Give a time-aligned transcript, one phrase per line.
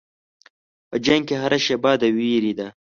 [0.89, 2.67] په جنګ کې هره شېبه د وېرې ده.